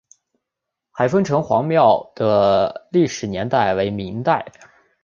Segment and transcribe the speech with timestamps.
[0.89, 4.51] 海丰城隍庙的历史年代为明代。